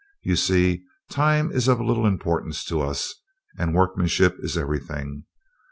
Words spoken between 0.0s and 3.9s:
You see, time is of little importance to us, and